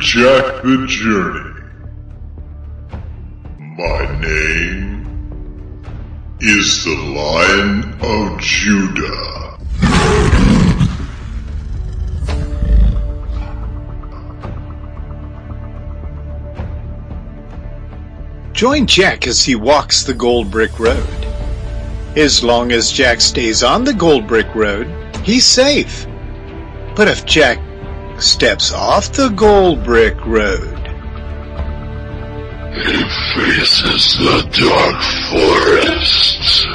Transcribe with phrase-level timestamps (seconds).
[0.00, 1.60] Jack the Journey.
[3.58, 5.82] My name
[6.38, 9.58] is the Lion of Judah.
[18.52, 21.06] Join Jack as he walks the Gold Brick Road.
[22.16, 24.86] As long as Jack stays on the Gold Brick Road,
[25.24, 26.06] he's safe.
[26.94, 27.58] But if Jack
[28.20, 30.78] steps off the Gold Brick Road,
[32.74, 33.04] He
[33.34, 36.68] faces the dark forest.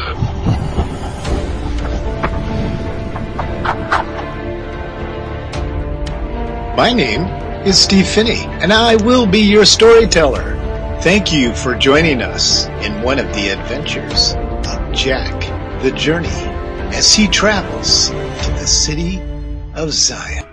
[6.76, 7.22] my name
[7.66, 10.60] is Steve Phinney, and I will be your storyteller.
[11.02, 16.28] Thank you for joining us in one of the adventures of Jack the Journey
[16.94, 19.22] as he travels to the city
[19.76, 20.53] of Zion.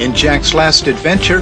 [0.00, 1.40] In Jack's last adventure,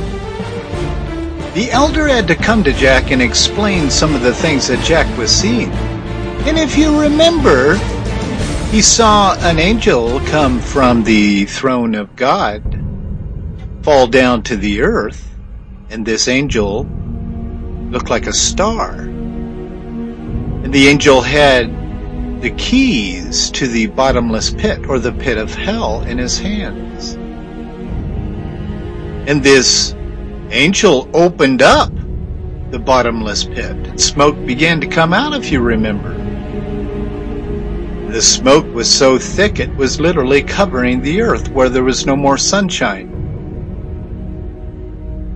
[1.54, 5.06] the elder had to come to Jack and explain some of the things that Jack
[5.16, 5.70] was seeing.
[6.44, 7.76] And if you remember,
[8.72, 12.84] he saw an angel come from the throne of God,
[13.82, 15.36] fall down to the earth,
[15.88, 16.82] and this angel
[17.92, 19.02] looked like a star.
[19.02, 21.70] And the angel had
[22.40, 27.17] the keys to the bottomless pit or the pit of hell in his hands.
[29.28, 29.94] And this
[30.48, 31.92] angel opened up
[32.70, 33.76] the bottomless pit.
[33.76, 36.14] And smoke began to come out, if you remember.
[38.10, 42.16] The smoke was so thick it was literally covering the earth where there was no
[42.16, 43.10] more sunshine.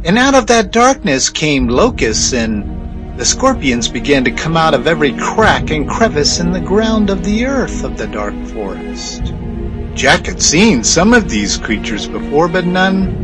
[0.06, 4.86] And out of that darkness came locusts and the scorpions began to come out of
[4.86, 9.34] every crack and crevice in the ground of the earth of the dark forest.
[9.94, 13.21] Jack had seen some of these creatures before, but none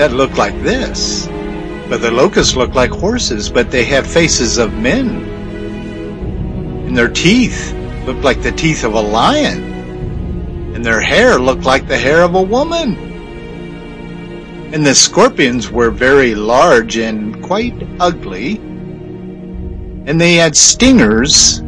[0.00, 1.26] that looked like this.
[1.90, 5.28] But the locusts looked like horses, but they had faces of men.
[6.86, 7.74] And their teeth
[8.06, 9.62] looked like the teeth of a lion.
[10.74, 12.96] And their hair looked like the hair of a woman.
[14.72, 18.56] And the scorpions were very large and quite ugly.
[20.06, 21.60] And they had stingers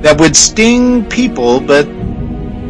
[0.00, 1.84] that would sting people, but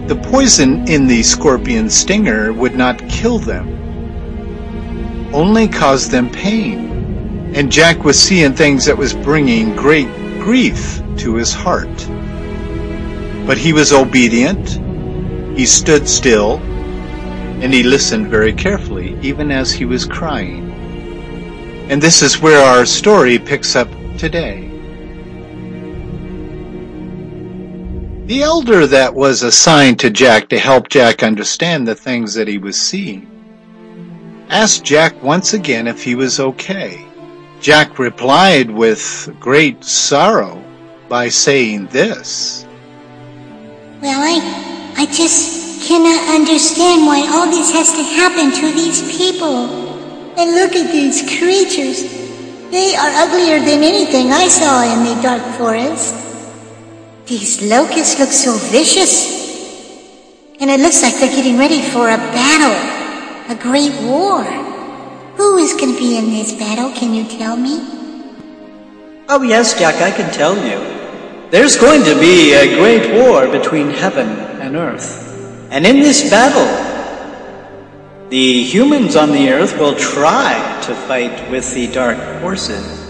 [0.09, 3.76] the poison in the scorpion stinger would not kill them,
[5.33, 7.53] only caused them pain.
[7.55, 11.97] And Jack was seeing things that was bringing great grief to his heart.
[13.47, 14.81] But he was obedient.
[15.57, 16.59] He stood still
[17.63, 20.71] and he listened very carefully, even as he was crying.
[21.89, 23.89] And this is where our story picks up
[24.19, 24.69] today.
[28.27, 32.59] The elder that was assigned to Jack to help Jack understand the things that he
[32.59, 33.36] was seeing
[34.49, 37.07] asked Jack once again if he was okay.
[37.61, 40.63] Jack replied with great sorrow
[41.09, 42.67] by saying this.
[44.03, 49.85] Well, I, I just cannot understand why all this has to happen to these people.
[50.39, 52.03] And look at these creatures.
[52.71, 56.15] They are uglier than anything I saw in the dark forest.
[57.27, 59.37] These locusts look so vicious.
[60.61, 62.96] And it looks like they're getting ready for a battle,
[63.49, 64.43] a great war.
[65.37, 66.91] Who is going to be in this battle?
[66.93, 67.79] Can you tell me?
[69.29, 70.79] Oh, yes, Jack, I can tell you.
[71.51, 74.29] There's going to be a great war between heaven
[74.61, 75.69] and earth.
[75.71, 76.67] And in this battle,
[78.31, 80.55] the humans on the earth will try
[80.87, 83.05] to fight with the dark forces.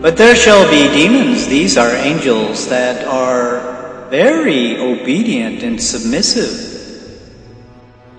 [0.00, 1.46] But there shall be demons.
[1.46, 6.71] These are angels that are very obedient and submissive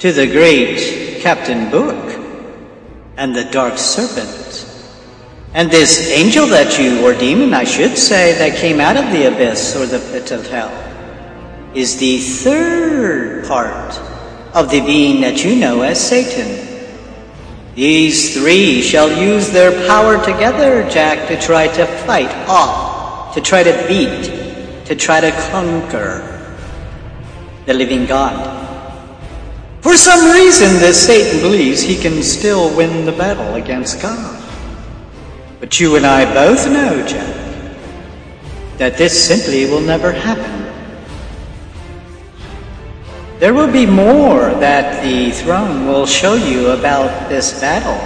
[0.03, 2.19] to the great Captain Book
[3.15, 4.67] and the dark serpent.
[5.53, 9.33] And this angel that you, or demon, I should say, that came out of the
[9.33, 10.73] abyss or the pit of hell,
[11.73, 13.97] is the third part
[14.53, 16.83] of the being that you know as Satan.
[17.73, 23.63] These three shall use their power together, Jack, to try to fight off, to try
[23.63, 26.59] to beat, to try to conquer
[27.65, 28.62] the living God.
[29.83, 34.41] For some reason, this Satan believes he can still win the battle against God.
[35.59, 37.35] But you and I both know, Jack,
[38.77, 40.61] that this simply will never happen.
[43.39, 47.99] There will be more that the throne will show you about this battle.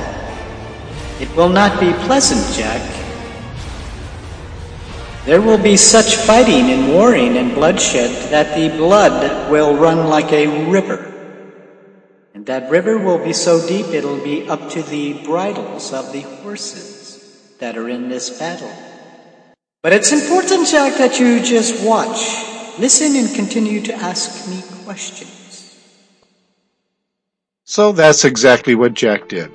[1.21, 2.81] It will not be pleasant, Jack.
[5.25, 10.31] There will be such fighting and warring and bloodshed that the blood will run like
[10.31, 11.13] a river.
[12.47, 17.55] That river will be so deep it'll be up to the bridles of the horses
[17.59, 18.71] that are in this battle.
[19.83, 25.75] But it's important, Jack, that you just watch, listen, and continue to ask me questions.
[27.65, 29.51] So that's exactly what Jack did.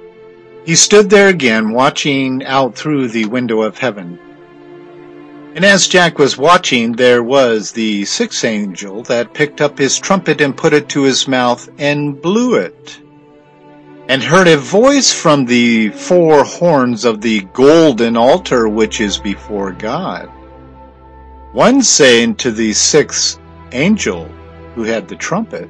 [0.66, 4.18] He stood there again, watching out through the window of heaven.
[5.54, 10.40] And as Jack was watching, there was the sixth angel that picked up his trumpet
[10.40, 12.98] and put it to his mouth and blew it.
[14.08, 19.72] And heard a voice from the four horns of the golden altar which is before
[19.72, 20.30] God.
[21.52, 23.38] One saying to the sixth
[23.72, 24.28] angel
[24.74, 25.68] who had the trumpet,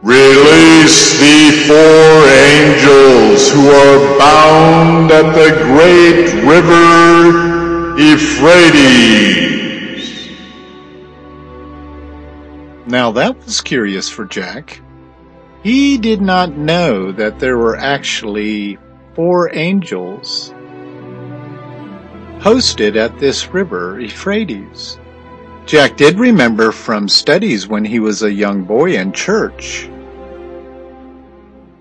[0.00, 7.57] Release the four angels who are bound at the great river
[7.98, 8.78] Euphrates.
[12.86, 14.80] Now that was curious for Jack.
[15.64, 18.78] He did not know that there were actually
[19.16, 20.54] four angels
[22.38, 24.96] posted at this river, Euphrates.
[25.66, 29.90] Jack did remember from studies when he was a young boy in church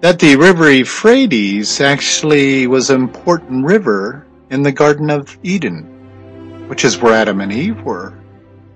[0.02, 5.94] that the river Euphrates actually was an important river in the Garden of Eden
[6.68, 8.14] which is where Adam and Eve were.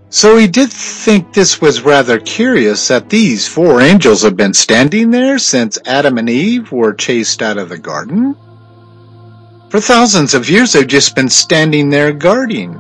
[0.09, 5.09] So he did think this was rather curious that these four angels have been standing
[5.09, 8.35] there since Adam and Eve were chased out of the garden.
[9.69, 12.73] For thousands of years they've just been standing there guarding.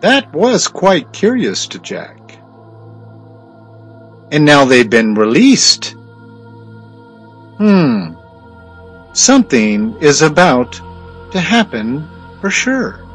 [0.00, 2.18] That was quite curious to Jack.
[4.32, 5.94] And now they've been released.
[7.58, 8.14] Hmm.
[9.12, 10.72] Something is about
[11.30, 12.08] to happen
[12.40, 13.05] for sure.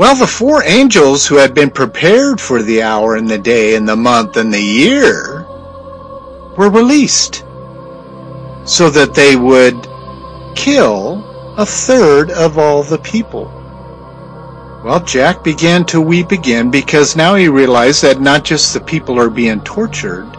[0.00, 3.86] Well, the four angels who had been prepared for the hour and the day and
[3.86, 5.44] the month and the year
[6.56, 7.44] were released
[8.64, 9.76] so that they would
[10.56, 11.22] kill
[11.58, 13.52] a third of all the people.
[14.82, 19.20] Well, Jack began to weep again because now he realized that not just the people
[19.20, 20.34] are being tortured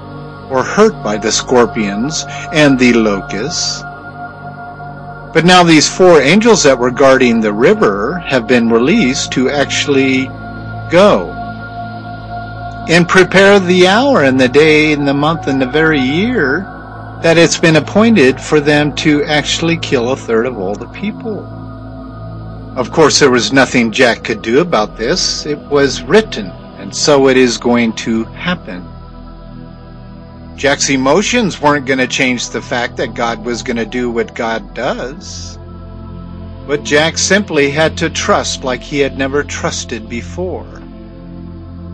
[0.50, 3.84] or hurt by the scorpions and the locusts,
[5.33, 10.25] but now these four angels that were guarding the river have been released to actually
[10.92, 11.38] go
[12.89, 16.62] and prepare the hour and the day and the month and the very year
[17.22, 21.45] that it's been appointed for them to actually kill a third of all the people.
[22.75, 25.45] Of course, there was nothing Jack could do about this.
[25.45, 26.48] It was written,
[26.80, 28.90] and so it is going to happen.
[30.62, 34.36] Jack's emotions weren't going to change the fact that God was going to do what
[34.36, 35.58] God does.
[36.68, 40.68] But Jack simply had to trust like he had never trusted before.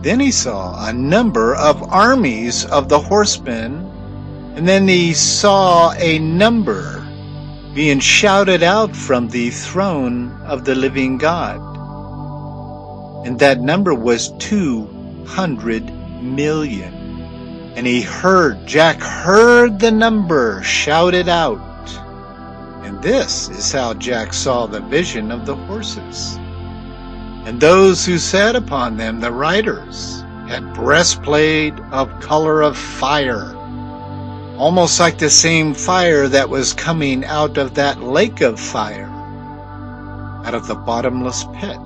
[0.02, 3.86] Then he saw a number of armies of the horsemen,
[4.54, 7.08] and then he saw a number
[7.74, 11.56] being shouted out from the throne of the living God.
[13.26, 15.90] And that number was 200
[16.22, 16.97] million.
[17.76, 21.60] And he heard, Jack heard the number shouted out.
[22.84, 26.36] And this is how Jack saw the vision of the horses.
[27.44, 33.54] And those who sat upon them, the riders, had breastplate of color of fire,
[34.56, 39.08] almost like the same fire that was coming out of that lake of fire,
[40.44, 41.78] out of the bottomless pit.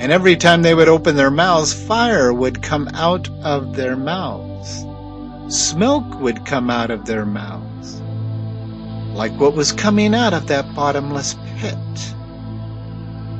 [0.00, 4.84] And every time they would open their mouths, fire would come out of their mouths
[5.48, 8.00] smoke would come out of their mouths,
[9.16, 11.74] like what was coming out of that bottomless pit.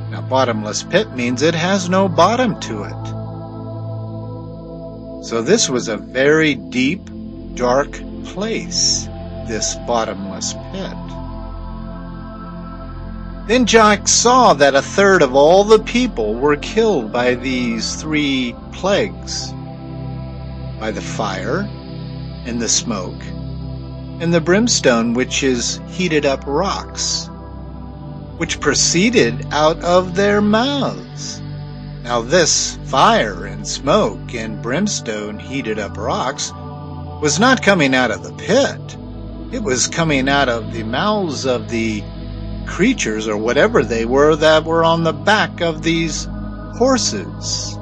[0.09, 3.05] Now, bottomless pit means it has no bottom to it.
[5.23, 7.07] So this was a very deep,
[7.53, 7.91] dark
[8.23, 9.07] place,
[9.47, 10.97] this bottomless pit.
[13.47, 18.55] Then Jack saw that a third of all the people were killed by these three
[18.71, 19.51] plagues
[20.79, 21.67] by the fire,
[22.45, 23.21] and the smoke,
[24.21, 27.29] and the brimstone which is heated up rocks,
[28.37, 31.41] which proceeded out of their mouths.
[32.03, 36.51] Now this fire and smoke and brimstone heated up rocks
[37.21, 38.97] was not coming out of the pit.
[39.51, 42.03] It was coming out of the mouths of the
[42.65, 46.27] creatures or whatever they were that were on the back of these
[46.77, 47.77] horses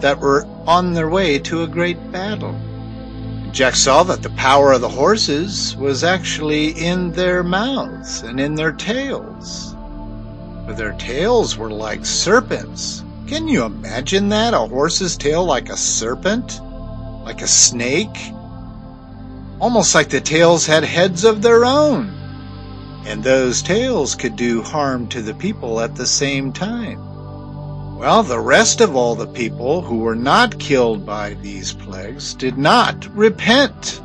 [0.00, 2.58] that were on their way to a great battle.
[3.52, 8.54] Jack saw that the power of the horses was actually in their mouths and in
[8.54, 9.76] their tails.
[10.64, 14.54] For their tails were like serpents, Can you imagine that?
[14.54, 16.62] A horse's tail like a serpent?
[17.24, 18.32] Like a snake?
[19.60, 22.08] Almost like the tails had heads of their own.
[23.04, 27.11] And those tails could do harm to the people at the same time.
[28.02, 32.58] Well, the rest of all the people who were not killed by these plagues did
[32.58, 34.00] not repent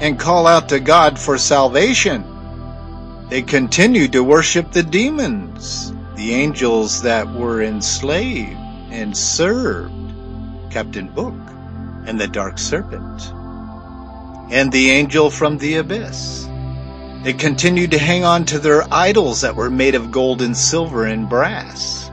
[0.00, 2.22] and call out to God for salvation.
[3.28, 8.56] They continued to worship the demons the angels that were enslaved
[8.92, 9.92] and served
[10.70, 11.34] Captain Book
[12.06, 13.32] and the Dark Serpent
[14.52, 16.48] and the angel from the abyss.
[17.24, 21.04] They continued to hang on to their idols that were made of gold and silver
[21.04, 22.08] and brass.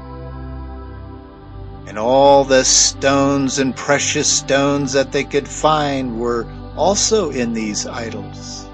[1.96, 7.88] And all the stones and precious stones that they could find were also in these
[7.88, 8.68] idols.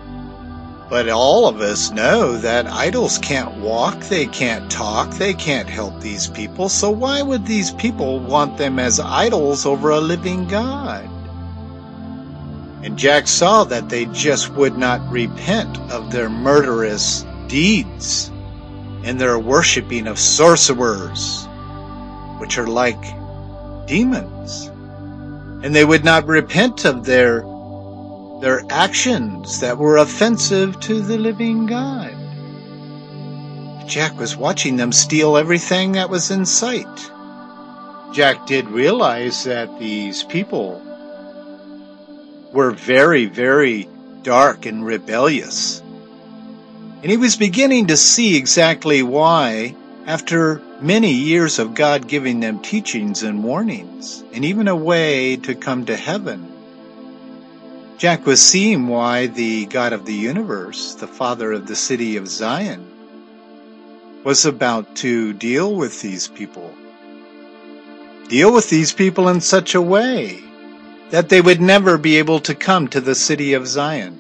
[0.89, 6.01] But all of us know that idols can't walk, they can't talk, they can't help
[6.01, 11.07] these people, so why would these people want them as idols over a living God?
[12.81, 18.31] And Jack saw that they just would not repent of their murderous deeds
[19.03, 21.47] and their worshipping of sorcerers,
[22.41, 22.99] which are like
[23.85, 24.65] demons.
[25.63, 27.45] And they would not repent of their
[28.41, 32.11] their actions that were offensive to the living God.
[33.87, 37.11] Jack was watching them steal everything that was in sight.
[38.11, 40.81] Jack did realize that these people
[42.51, 43.87] were very, very
[44.23, 45.83] dark and rebellious.
[47.03, 49.75] And he was beginning to see exactly why,
[50.07, 55.53] after many years of God giving them teachings and warnings, and even a way to
[55.55, 56.51] come to heaven,
[57.97, 62.27] Jack was seeing why the God of the universe, the father of the city of
[62.27, 62.87] Zion,
[64.23, 66.73] was about to deal with these people.
[68.27, 70.41] Deal with these people in such a way
[71.11, 74.17] that they would never be able to come to the city of Zion.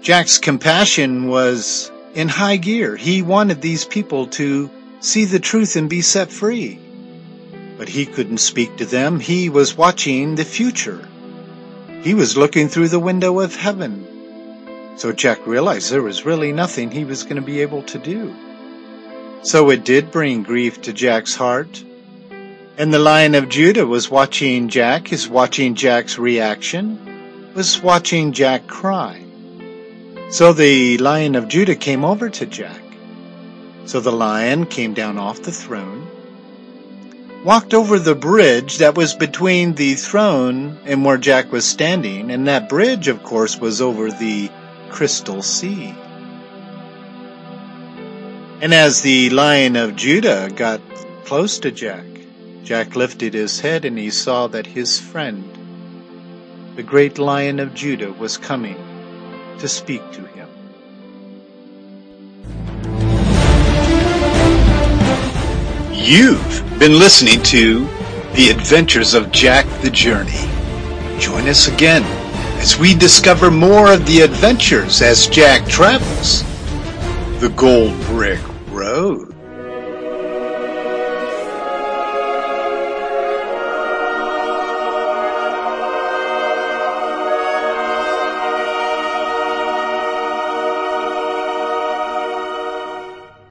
[0.00, 2.96] Jack's compassion was in high gear.
[2.96, 4.68] He wanted these people to
[5.00, 6.78] see the truth and be set free.
[7.76, 9.18] But he couldn't speak to them.
[9.18, 11.08] He was watching the future.
[12.02, 14.06] He was looking through the window of heaven.
[14.96, 18.34] So Jack realized there was really nothing he was going to be able to do.
[19.42, 21.82] So it did bring grief to Jack's heart.
[22.76, 28.66] And the Lion of Judah was watching Jack, is watching Jack's reaction, was watching Jack
[28.66, 29.24] cry.
[30.30, 32.89] So the Lion of Judah came over to Jack.
[33.90, 36.06] So the lion came down off the throne
[37.44, 42.46] walked over the bridge that was between the throne and where Jack was standing, and
[42.46, 44.50] that bridge, of course, was over the
[44.90, 45.94] crystal sea.
[48.60, 50.82] And as the Lion of Judah got
[51.24, 52.04] close to Jack,
[52.62, 55.44] Jack lifted his head and he saw that his friend,
[56.76, 58.76] the great Lion of Judah, was coming
[59.60, 60.39] to speak to him.
[66.10, 67.84] You've been listening to
[68.34, 70.40] The Adventures of Jack the Journey.
[71.20, 72.02] Join us again
[72.60, 76.42] as we discover more of the adventures as Jack travels
[77.38, 78.40] the Gold Brick